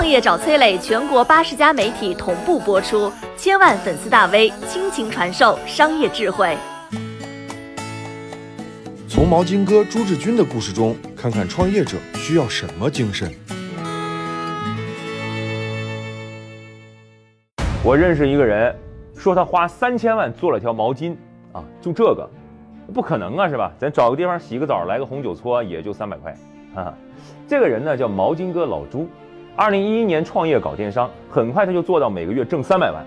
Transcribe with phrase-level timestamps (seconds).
[0.00, 6.56] 创业找崔磊，全国八十家媒体同步播出，千万粉丝大 V 倾情传授商业智慧。
[9.06, 13.30] 从毛巾哥朱志军的故事中，看看创业者需要什么精神。
[17.84, 18.74] 我认识一个人，
[19.14, 21.14] 说他花三千万做了条毛巾，
[21.52, 22.26] 啊，就这个，
[22.94, 23.70] 不可能啊，是吧？
[23.78, 26.34] 咱找个地方洗个澡，来个红酒搓，也就三百块。
[26.74, 26.94] 哈，
[27.46, 29.06] 这个人呢叫毛巾哥老朱。
[29.60, 33.04] 二零一一年创业搞电商，很快他就做到每个月挣三百万。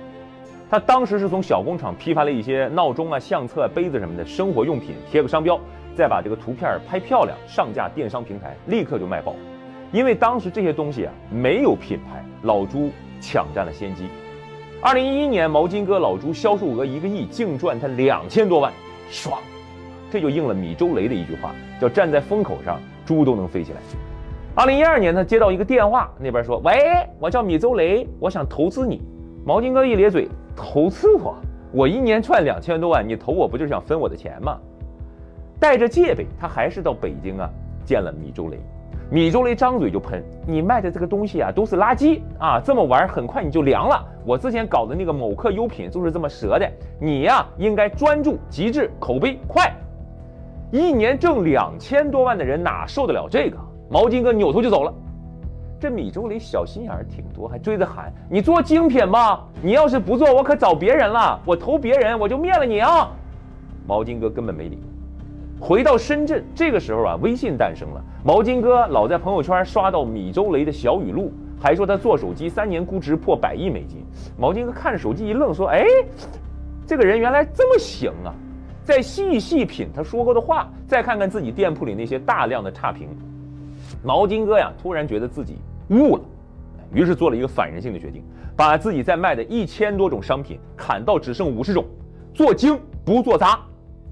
[0.70, 5.59] 他当时是从小工厂批发了一些闹钟啊、相册、啊杯子什么的生活用品，贴个商标，
[5.95, 9.34] 再把这个图片拍漂亮，上架电商平台，立刻就卖爆。
[9.91, 14.07] 因为当时这些东西啊没有品牌，老朱抢占了先机。
[14.79, 18.71] 二零一一年，毛巾哥老朱销售额一个亿，净赚他两千多万，
[19.09, 19.41] 爽！
[20.12, 23.79] 这就应了米周雷的一句话，叫站在风口上，猪都能飞起来。
[24.55, 29.02] 二零一二年，他接到一个电话，那边说：“喂，我叫米周雷，我想投资你。”
[29.43, 31.35] 毛巾哥一咧嘴：“投资我？
[31.71, 34.59] 我一年赚两千多万，你投我不就是想分我的钱吗？”
[35.59, 37.49] 带着戒备，他还是到北京啊
[37.84, 38.59] 见了米周雷。
[39.09, 42.62] 米周雷张嘴就喷：“你卖的这个东西啊，都是垃圾啊！
[42.63, 44.05] 这么玩，很快你就凉了。
[44.24, 46.71] 我之前搞的那个某客优品就是这么折的。
[47.01, 49.74] 你呀，应该专注极致，口碑快。
[50.70, 53.57] 一年挣两千多万的人哪受得了这个？”
[53.94, 54.91] 毛巾哥扭头就走了，
[55.80, 59.41] 这米周雷小心眼儿挺多，还追着喊：“你做精品吗？
[59.62, 63.12] 你要是不做，我可找别人了，我投别人，我就灭了你啊！”
[63.86, 64.80] 毛巾哥根本没理。
[65.59, 68.03] 回到深圳，这个时候啊，微信诞生了。
[68.24, 71.31] 毛巾哥老在朋友圈刷到米周雷的小语录，
[71.62, 74.03] 还说他做手机三年估值破百亿美金。
[74.36, 75.86] 毛巾哥看着手机一愣，说：“哎，
[76.88, 78.34] 这个人原来这么行啊！”
[78.84, 83.08] 再细细品他说过的话，再看看自己店铺里那些大量的差评。
[84.03, 85.57] 毛巾哥呀，突然觉得自己
[85.90, 86.23] 悟了，
[86.94, 88.22] 于是做了一个反人性的决定，
[88.56, 91.85] 把自己在卖的一千多种商品砍到只剩五十种，
[92.34, 93.59] 做精不做杂。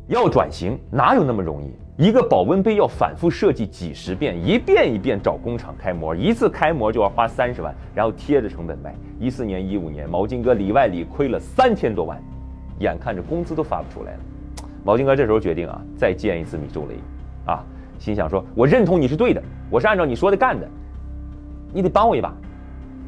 [0.07, 1.71] 要转型哪有那么容易？
[1.97, 8.95] 一个保温杯要反复设计几十遍，一遍一遍找工厂开模，一次开模就要花三十万，然后贴着成本卖。
[9.19, 12.21] 一四年、一五年，毛巾哥里外里亏了三千多万，
[12.79, 14.19] 眼看着工资都发不出来了。
[14.83, 16.95] 毛巾哥这时候决定啊，再见一次米周雷，
[17.45, 17.63] 啊。
[18.01, 20.67] 心想说：“我认同你是对的，我是按照你说的干的，
[21.71, 22.33] 你得帮我一把。”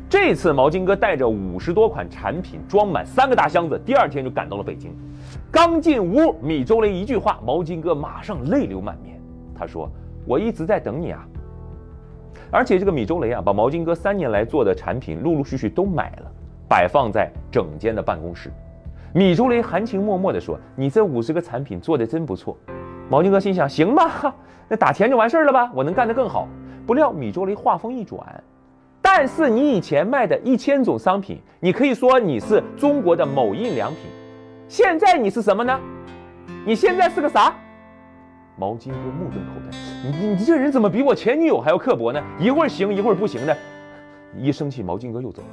[0.07, 4.91] 这次毛巾哥带着五十多款产品，装满三个大箱子，第二天就赶到了北京。
[5.51, 9.19] 刚进屋，米周雷一句话，毛巾哥马上泪流满面。
[9.55, 9.89] 他说
[10.27, 11.27] ：“我一直在等你啊！”
[12.51, 16.31] 而且这个米周雷啊，把毛巾哥三年来做的产品陆陆续续都买了，
[16.69, 18.51] 摆放在整间的办公室。
[19.11, 22.55] 米周雷含情脉脉地说：“你这五十个产品做的真不错。”
[23.13, 24.33] 毛巾哥心想：行吧，
[24.67, 25.71] 那打钱就完事儿了吧？
[25.75, 26.47] 我能干得更好。
[26.83, 28.43] 不料米周雷话锋一转，
[29.03, 33.99] 但是你以前卖的一千种商品，你可以说你是中国的某印良品。
[34.67, 35.79] 现在你是什么呢？
[36.65, 37.53] 你现在是个啥？
[38.57, 39.77] 毛巾哥目瞪口呆，
[40.09, 42.19] 你你这人怎么比我前女友还要刻薄呢？
[42.39, 43.55] 一会儿行一会儿不行的。
[44.35, 45.47] 一生气，毛巾哥又走了。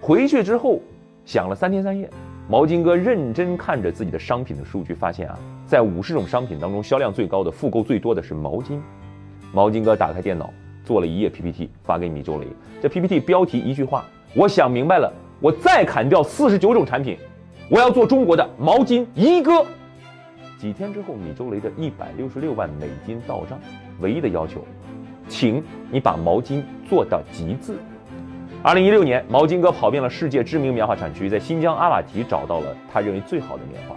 [0.00, 0.78] 回去之后，
[1.24, 2.08] 想了三天三夜。
[2.52, 8.78] 毛巾哥认真看着自己的商品的数据，发现啊，在五十种商品当中，销量最高的、复购最多的是毛巾。
[9.54, 10.52] 毛巾哥打开电脑，
[10.84, 12.46] 做了一页 PPT 发给米周雷。
[12.82, 14.04] 这 PPT 标题一句话：
[14.36, 17.16] 我想明白了，我再砍掉四十九种产品，
[17.70, 19.64] 我要做中国的毛巾一哥。
[20.58, 23.58] 几天之后，米周雷的一百六十六万美金到账，
[24.00, 24.62] 唯一的要求，
[25.26, 27.76] 请你把毛巾做到极致。
[28.64, 33.96] 二零一六年，毛巾哥跑遍了世界知名棉花产区，在新疆阿瓦提找到了他认为最好的棉花。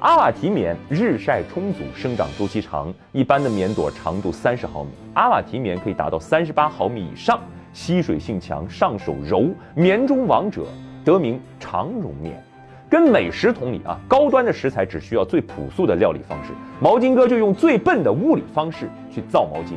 [0.00, 7.38] 阿瓦提棉日晒充足，生长周期长，一般的棉朵长度三十毫米，阿瓦提棉可以达到三十八毫米以上，
[7.74, 10.64] 吸水性强，上手柔，棉中王者，
[11.04, 12.42] 得名长绒棉。
[12.88, 19.74] 跟美食同理啊，高端的食材只需要最朴素的料理方式，毛巾哥就用最笨的物理方式去造毛巾。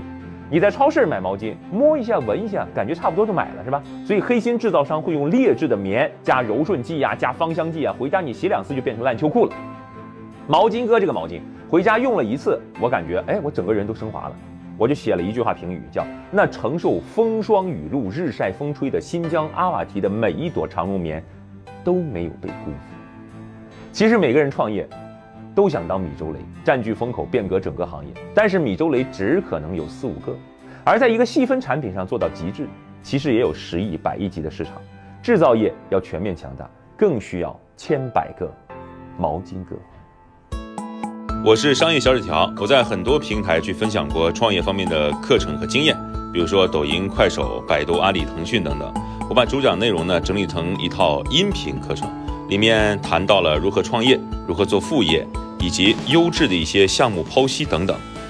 [0.51, 3.83] 你在超市买毛巾，摸一下、闻一下，感觉差不多就买了，是吧？
[4.03, 9.51] 所以黑心制造商会用劣质的棉加柔顺剂呀，加芳香剂啊，回家你洗两次就变成烂秋裤了。
[10.47, 11.39] 毛巾哥这个毛巾，
[11.69, 14.35] 回家用了一次，我感觉，哎，我整个人都升华了。
[14.75, 21.23] 我就写了一句话评语，叫“那承受风霜雨露、日晒风吹的新疆阿瓦提的每一朵长绒棉，
[21.83, 22.77] 都没有被辜负”。
[23.91, 24.87] 其实每个人创业。
[25.55, 28.13] 都想当米周雷，占据风口，变革整个行业。
[28.33, 30.33] 但是米周雷只可能有四五个，
[30.85, 32.67] 而在一个细分产品上做到极致，
[33.03, 34.73] 其实也有十亿、百亿级的市场。
[35.21, 38.51] 制造业要全面强大，更需要千百个
[39.17, 39.75] 毛巾哥。
[41.45, 45.95] 我是商业小纸条，我在很多平台去分享过创业方面的课程和经验。
[46.31, 48.93] 比如说抖音、快手、百度、阿里、腾讯等等。
[49.29, 52.09] 我把主讲内容呢整理成一套音频课程，
[52.49, 55.25] 里面谈到了如何创业、如何做副业，
[55.59, 57.97] 以及优质的一些项目剖析等等，